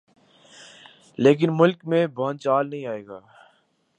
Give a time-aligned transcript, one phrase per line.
[1.19, 3.19] لیکن ملک میں بھونچال نہیں آئے گا۔